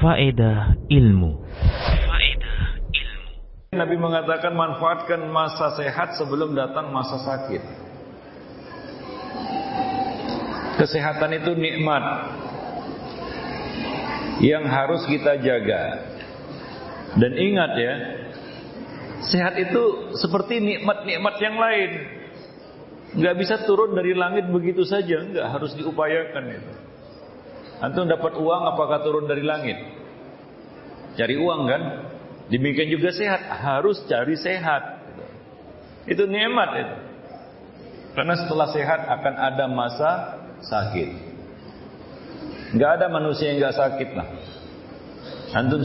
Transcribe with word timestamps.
Faedah 0.00 0.80
ilmu. 0.88 1.36
Ilmu. 1.36 3.28
Nabi 3.76 3.96
mengatakan 4.00 4.56
manfaatkan 4.56 5.28
masa 5.28 5.76
sehat 5.76 6.16
sebelum 6.16 6.56
datang 6.56 6.88
masa 6.88 7.20
sakit. 7.20 7.62
Kesehatan 10.80 11.36
itu 11.36 11.52
nikmat 11.52 12.04
Yang 14.40 14.64
harus 14.72 15.02
kita 15.04 15.36
jaga. 15.44 15.82
Dan 17.20 17.36
ingat 17.36 17.76
ya 17.76 17.94
Sehat 19.20 19.52
itu 19.60 20.16
seperti 20.16 20.64
nikmat-nikmat 20.64 21.34
yang 21.44 21.60
lain. 21.60 22.19
Nggak 23.10 23.34
bisa 23.42 23.54
turun 23.66 23.98
dari 23.98 24.14
langit 24.14 24.46
begitu 24.46 24.86
saja, 24.86 25.26
nggak 25.26 25.46
harus 25.50 25.74
diupayakan 25.74 26.44
itu. 26.54 26.72
Antum 27.80 28.06
dapat 28.06 28.38
uang 28.38 28.62
apakah 28.76 29.02
turun 29.02 29.26
dari 29.26 29.42
langit? 29.42 29.78
Cari 31.18 31.34
uang 31.34 31.62
kan? 31.66 31.82
Demikian 32.52 32.92
juga 32.92 33.10
sehat, 33.10 33.46
harus 33.50 33.98
cari 34.06 34.36
sehat. 34.38 35.02
Itu 36.06 36.26
nikmat 36.26 36.70
itu. 36.76 36.96
Karena 38.14 38.34
setelah 38.38 38.68
sehat 38.70 39.00
akan 39.06 39.34
ada 39.38 39.64
masa 39.70 40.10
sakit. 40.62 41.08
Nggak 42.78 42.90
ada 43.00 43.06
manusia 43.10 43.50
yang 43.50 43.58
nggak 43.58 43.78
sakit 43.78 44.08
lah. 44.14 44.28
Antum 45.50 45.82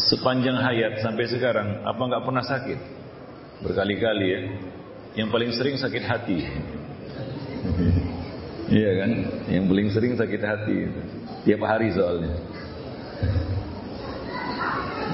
sepanjang 0.00 0.56
hayat 0.56 1.04
sampai 1.04 1.28
sekarang 1.28 1.84
apa 1.84 2.00
nggak 2.00 2.24
pernah 2.24 2.44
sakit? 2.44 2.78
Berkali-kali 3.60 4.26
ya. 4.32 4.40
Yang 5.18 5.28
paling 5.30 5.50
sering 5.54 5.76
sakit 5.78 6.04
hati. 6.06 6.38
Iya 8.70 9.02
kan? 9.02 9.10
Yang 9.50 9.64
paling 9.66 9.88
sering 9.90 10.12
sakit 10.14 10.42
hati. 10.46 10.78
Tiap 11.42 11.58
hari 11.66 11.90
soalnya. 11.90 12.38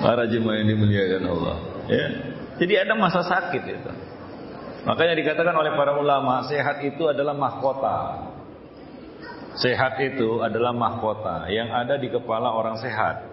Para 0.05 0.29
jemaah 0.29 0.61
yang 0.61 0.77
dimuliakan 0.77 1.25
Allah. 1.25 1.57
Ya. 1.89 2.07
Jadi 2.61 2.75
ada 2.77 2.93
masa 3.01 3.25
sakit 3.25 3.63
itu. 3.65 3.93
Makanya 4.85 5.17
dikatakan 5.17 5.57
oleh 5.57 5.73
para 5.73 5.97
ulama, 5.97 6.45
sehat 6.47 6.85
itu 6.85 7.09
adalah 7.09 7.33
mahkota. 7.33 7.97
Sehat 9.57 9.97
itu 10.05 10.45
adalah 10.45 10.77
mahkota 10.77 11.49
yang 11.49 11.73
ada 11.73 11.97
di 11.97 12.13
kepala 12.13 12.53
orang 12.53 12.77
sehat. 12.77 13.25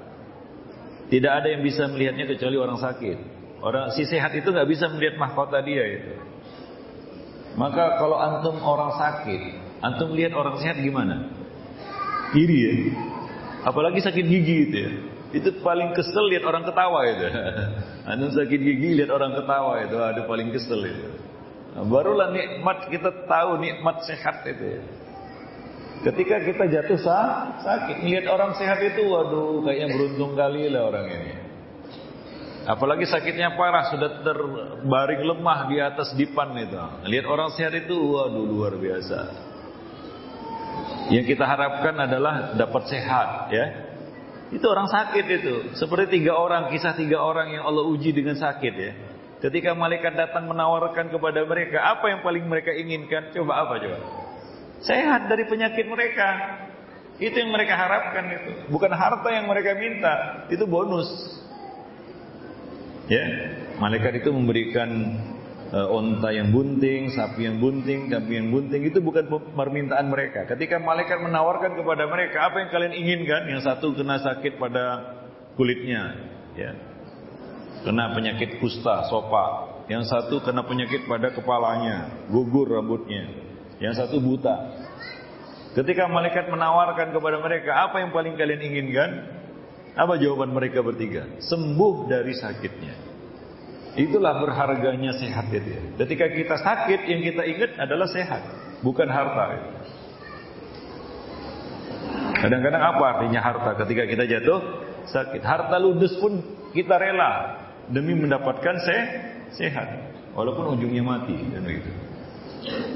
Tidak 1.12 1.30
ada 1.30 1.52
yang 1.52 1.62
bisa 1.62 1.84
melihatnya 1.92 2.32
kecuali 2.32 2.56
orang 2.56 2.80
sakit. 2.80 3.18
Orang 3.60 3.92
si 3.92 4.08
sehat 4.08 4.32
itu 4.32 4.48
nggak 4.50 4.66
bisa 4.72 4.88
melihat 4.88 5.20
mahkota 5.20 5.60
dia 5.60 5.84
itu. 6.00 6.16
Maka 7.54 8.02
kalau 8.02 8.18
antum 8.18 8.58
orang 8.66 8.98
sakit, 8.98 9.42
antum 9.86 10.18
lihat 10.18 10.34
orang 10.34 10.58
sehat 10.58 10.82
gimana? 10.82 11.30
Iri 12.34 12.58
ya. 12.58 12.74
Apalagi 13.70 14.02
sakit 14.02 14.26
gigi 14.26 14.56
itu 14.70 14.76
ya. 14.78 14.92
Itu 15.34 15.50
paling 15.66 15.94
kesel 15.98 16.30
lihat 16.30 16.46
orang 16.46 16.66
ketawa 16.66 17.00
itu. 17.10 17.26
Antum 18.12 18.30
sakit 18.34 18.60
gigi 18.60 18.90
lihat 18.98 19.10
orang 19.10 19.34
ketawa 19.38 19.82
itu, 19.86 19.98
ada 19.98 20.22
paling 20.26 20.50
kesel 20.54 20.82
itu. 20.86 21.08
Nah, 21.74 21.86
barulah 21.90 22.30
nikmat 22.30 22.86
kita 22.90 23.26
tahu 23.26 23.58
nikmat 23.58 24.06
sehat 24.06 24.46
itu 24.46 24.78
ya. 24.78 24.82
Ketika 26.04 26.36
kita 26.44 26.64
jatuh 26.68 27.00
sah, 27.00 27.58
sakit, 27.64 28.04
lihat 28.04 28.28
orang 28.28 28.54
sehat 28.60 28.78
itu, 28.84 29.08
waduh, 29.08 29.64
kayaknya 29.64 29.96
beruntung 29.96 30.36
kali 30.36 30.68
lah 30.68 30.92
orang 30.92 31.08
ini. 31.08 31.32
Apalagi 32.64 33.04
sakitnya 33.04 33.60
parah, 33.60 33.92
sudah 33.92 34.24
terbaring 34.24 35.24
lemah 35.28 35.60
di 35.68 35.78
atas 35.84 36.16
dipan 36.16 36.56
itu. 36.56 36.80
Lihat 37.12 37.26
orang 37.28 37.52
sehat 37.60 37.76
itu, 37.76 37.96
waduh, 37.96 38.44
luar 38.48 38.80
biasa. 38.80 39.20
Yang 41.12 41.36
kita 41.36 41.44
harapkan 41.44 41.96
adalah 42.00 42.56
dapat 42.56 42.84
sehat, 42.88 43.52
ya. 43.52 43.66
Itu 44.54 44.70
orang 44.70 44.88
sakit 44.88 45.26
itu. 45.28 45.56
Seperti 45.76 46.22
tiga 46.22 46.38
orang, 46.40 46.70
kisah 46.70 46.94
tiga 46.96 47.20
orang 47.20 47.52
yang 47.52 47.66
Allah 47.66 47.84
uji 47.90 48.14
dengan 48.14 48.38
sakit 48.38 48.74
ya. 48.78 48.92
Ketika 49.44 49.76
malaikat 49.76 50.16
datang 50.16 50.48
menawarkan 50.48 51.12
kepada 51.12 51.44
mereka, 51.44 51.84
apa 51.84 52.08
yang 52.08 52.24
paling 52.24 52.48
mereka 52.48 52.72
inginkan? 52.72 53.36
Coba 53.36 53.68
apa 53.68 53.82
coba? 53.82 54.00
Sehat 54.86 55.28
dari 55.28 55.44
penyakit 55.50 55.84
mereka. 55.90 56.28
Itu 57.20 57.36
yang 57.44 57.52
mereka 57.52 57.76
harapkan 57.76 58.24
itu. 58.30 58.72
Bukan 58.72 58.92
harta 58.94 59.30
yang 59.36 59.52
mereka 59.52 59.76
minta, 59.76 60.48
itu 60.48 60.64
bonus. 60.64 61.10
Ya, 63.14 63.26
malaikat 63.78 64.26
itu 64.26 64.34
memberikan 64.34 64.90
uh, 65.70 65.86
onta 65.94 66.34
yang 66.34 66.50
bunting, 66.50 67.14
sapi 67.14 67.46
yang 67.46 67.62
bunting, 67.62 68.10
kambing 68.10 68.38
yang 68.42 68.50
bunting 68.50 68.82
itu 68.90 68.98
bukan 69.06 69.30
permintaan 69.54 70.10
mereka. 70.10 70.50
Ketika 70.50 70.82
malaikat 70.82 71.22
menawarkan 71.22 71.78
kepada 71.78 72.10
mereka 72.10 72.50
apa 72.50 72.66
yang 72.66 72.70
kalian 72.74 72.94
inginkan, 72.98 73.46
yang 73.54 73.62
satu 73.62 73.94
kena 73.94 74.18
sakit 74.18 74.58
pada 74.58 75.14
kulitnya, 75.54 76.26
ya, 76.58 76.74
kena 77.86 78.18
penyakit 78.18 78.58
kusta, 78.58 79.06
sopa. 79.14 79.70
Yang 79.92 80.10
satu 80.10 80.40
kena 80.42 80.64
penyakit 80.64 81.06
pada 81.06 81.30
kepalanya, 81.36 82.26
gugur 82.32 82.72
rambutnya. 82.72 83.30
Yang 83.78 84.00
satu 84.00 84.24
buta. 84.24 84.56
Ketika 85.76 86.08
malaikat 86.08 86.48
menawarkan 86.48 87.12
kepada 87.12 87.38
mereka 87.44 87.90
apa 87.90 88.00
yang 88.00 88.16
paling 88.16 88.40
kalian 88.40 88.64
inginkan, 88.64 89.10
apa 89.94 90.14
jawaban 90.18 90.54
mereka 90.54 90.82
bertiga? 90.82 91.30
Sembuh 91.38 92.10
dari 92.10 92.34
sakitnya. 92.34 92.96
Itulah 93.94 94.42
berharganya 94.42 95.14
sehat 95.22 95.54
itu. 95.54 95.70
Ketika 96.02 96.26
kita 96.34 96.56
sakit, 96.58 97.00
yang 97.06 97.22
kita 97.22 97.46
ingat 97.46 97.72
adalah 97.78 98.10
sehat, 98.10 98.42
bukan 98.82 99.06
harta. 99.06 99.46
Kadang-kadang 102.42 102.82
apa 102.82 103.04
artinya 103.16 103.40
harta 103.40 103.72
ketika 103.86 104.04
kita 104.10 104.24
jatuh 104.26 104.60
sakit? 105.14 105.46
Harta 105.46 105.78
ludes 105.78 106.18
pun 106.18 106.42
kita 106.74 106.98
rela 106.98 107.62
demi 107.94 108.18
mendapatkan 108.18 108.76
se 108.82 108.98
sehat, 109.62 109.88
walaupun 110.34 110.74
ujungnya 110.74 111.06
mati 111.06 111.38
dan 111.54 111.62
begitu. 111.62 111.94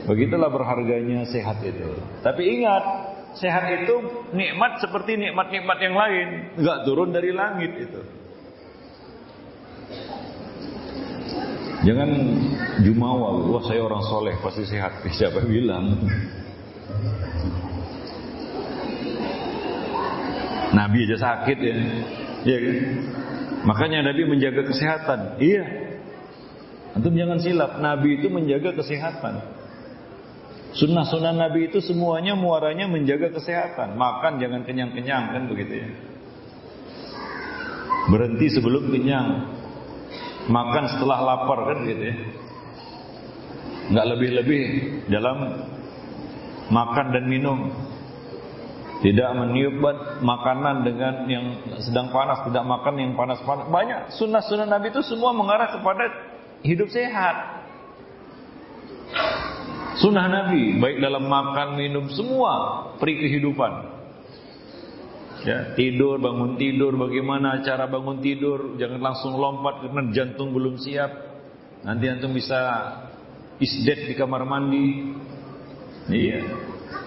Begitulah 0.09 0.49
berharganya 0.49 1.29
sehat 1.29 1.61
itu. 1.61 1.93
Tapi 2.25 2.41
ingat, 2.57 2.83
sehat 3.37 3.63
itu 3.85 3.95
nikmat 4.33 4.81
seperti 4.81 5.17
nikmat-nikmat 5.17 5.77
yang 5.81 5.95
lain, 5.95 6.27
nggak 6.57 6.77
turun 6.85 7.09
dari 7.13 7.31
langit 7.33 7.71
itu. 7.77 8.01
Jangan 11.85 12.09
jumawa, 12.83 13.37
wah 13.47 13.63
saya 13.63 13.85
orang 13.85 14.03
soleh 14.09 14.35
pasti 14.41 14.65
sehat. 14.65 15.05
Siapa 15.17 15.39
bilang? 15.45 16.03
Nabi 20.67 21.07
aja 21.07 21.17
sakit 21.17 21.57
ya, 21.63 21.75
ya 22.43 22.57
kan? 22.59 22.75
Makanya 23.63 24.11
Nabi 24.11 24.27
menjaga 24.27 24.67
kesehatan. 24.67 25.39
Iya. 25.39 25.63
Antum 26.97 27.13
jangan 27.13 27.39
silap, 27.39 27.77
Nabi 27.79 28.19
itu 28.19 28.27
menjaga 28.27 28.73
kesehatan. 28.73 29.56
Sunnah-sunnah 30.77 31.33
Nabi 31.33 31.73
itu 31.73 31.81
semuanya 31.81 32.37
muaranya 32.37 32.85
menjaga 32.85 33.33
kesehatan. 33.33 33.97
Makan 33.97 34.37
jangan 34.37 34.61
kenyang-kenyang 34.61 35.33
kan 35.33 35.43
begitu 35.49 35.73
ya. 35.81 35.89
Berhenti 38.13 38.47
sebelum 38.53 38.93
kenyang. 38.93 39.57
Makan 40.47 40.83
setelah 40.93 41.19
lapar 41.25 41.73
kan 41.73 41.77
gitu 41.81 42.03
ya. 42.13 42.15
Nggak 43.89 44.05
lebih-lebih 44.05 44.63
dalam 45.09 45.37
makan 46.69 47.05
dan 47.09 47.25
minum. 47.25 47.73
Tidak 48.97 49.29
meniup 49.33 49.81
makanan 50.25 50.81
dengan 50.81 51.29
yang 51.29 51.45
sedang 51.81 52.09
panas, 52.09 52.41
tidak 52.49 52.65
makan 52.65 52.97
yang 52.97 53.11
panas-panas. 53.13 53.69
Banyak 53.69 54.13
sunnah-sunnah 54.13 54.65
Nabi 54.65 54.89
itu 54.93 55.01
semua 55.05 55.33
mengarah 55.33 55.73
kepada 55.73 56.05
hidup 56.65 56.89
sehat. 56.89 57.56
Sunnah 59.97 60.29
Nabi 60.29 60.77
baik 60.77 61.01
dalam 61.01 61.25
makan, 61.25 61.73
minum 61.73 62.05
semua 62.13 62.85
peri 63.01 63.17
kehidupan. 63.17 63.97
Ya, 65.41 65.73
tidur, 65.77 66.19
bangun 66.19 66.59
tidur, 66.59 66.97
bagaimana 66.97 67.61
cara 67.63 67.87
bangun 67.87 68.19
tidur, 68.19 68.75
jangan 68.77 68.99
langsung 68.99 69.37
lompat 69.37 69.85
karena 69.85 70.09
jantung 70.11 70.51
belum 70.53 70.75
siap. 70.81 71.09
Nanti 71.85 72.09
antum 72.09 72.33
bisa 72.33 72.57
isdet 73.61 74.05
di 74.09 74.13
kamar 74.17 74.43
mandi. 74.43 75.13
Iya. 76.09 76.41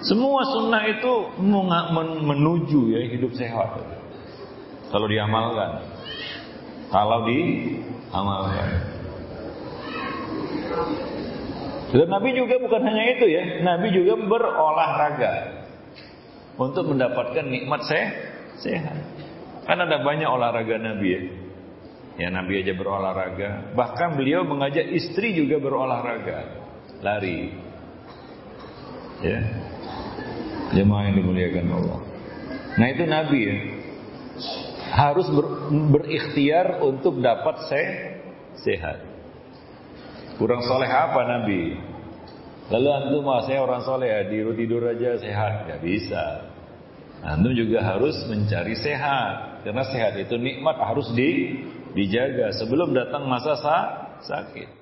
Semua 0.00 0.46
sunnah 0.48 0.82
itu 0.88 1.36
menuju 2.24 2.80
ya 2.96 3.00
hidup 3.12 3.36
sehat. 3.36 3.76
Kalau 4.88 5.06
diamalkan. 5.06 5.84
Kalau 6.88 7.28
diamalkan. 7.28 8.68
Dan 11.90 12.06
Nabi 12.06 12.38
juga 12.38 12.54
bukan 12.62 12.82
hanya 12.86 13.04
itu 13.18 13.26
ya, 13.26 13.42
Nabi 13.66 13.90
juga 13.90 14.14
berolahraga 14.14 15.34
untuk 16.54 16.86
mendapatkan 16.86 17.42
nikmat 17.42 17.82
se 17.82 18.00
sehat. 18.62 18.98
Kan 19.66 19.78
ada 19.82 19.98
banyak 20.02 20.28
olahraga 20.30 20.78
Nabi 20.78 21.08
ya. 21.10 21.22
Ya 22.20 22.28
Nabi 22.28 22.60
aja 22.60 22.76
berolahraga, 22.76 23.72
bahkan 23.72 24.14
beliau 24.14 24.44
mengajak 24.44 24.86
istri 24.92 25.32
juga 25.34 25.56
berolahraga, 25.56 26.38
lari. 27.00 27.56
Ya. 29.24 29.40
Jemaah 30.70 31.10
yang 31.10 31.16
dimuliakan 31.18 31.66
Allah. 31.74 32.00
Nah 32.78 32.86
itu 32.86 33.04
Nabi 33.08 33.38
ya. 33.40 33.56
Harus 34.90 35.26
ber, 35.32 35.70
berikhtiar 35.96 36.82
untuk 36.82 37.18
dapat 37.18 37.56
se 37.66 37.82
sehat. 38.62 39.09
Kurang 40.40 40.64
soleh 40.64 40.88
apa 40.88 41.20
Nabi? 41.28 41.76
Lalu 42.72 42.88
antum 42.88 43.28
mah 43.28 43.44
saya 43.44 43.60
orang 43.60 43.84
soleh 43.84 44.08
ya, 44.08 44.20
tidur 44.24 44.56
tidur 44.56 44.82
aja 44.88 45.20
sehat, 45.20 45.68
Gak 45.68 45.84
bisa. 45.84 46.48
Antum 47.20 47.52
juga 47.52 47.84
harus 47.84 48.16
mencari 48.24 48.72
sehat, 48.72 49.60
karena 49.68 49.84
sehat 49.84 50.16
itu 50.16 50.40
nikmat 50.40 50.80
harus 50.80 51.12
di, 51.12 51.60
dijaga 51.92 52.56
sebelum 52.56 52.96
datang 52.96 53.28
masa 53.28 53.52
sa, 53.60 53.76
sakit. 54.24 54.79